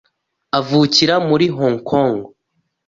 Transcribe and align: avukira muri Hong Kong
avukira 0.59 1.15
muri 1.27 1.45
Hong 1.57 1.77
Kong 1.89 2.15